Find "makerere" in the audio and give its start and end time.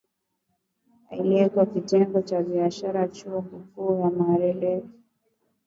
4.09-4.83